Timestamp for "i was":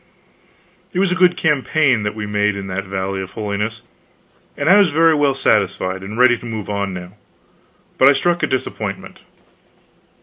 4.67-4.89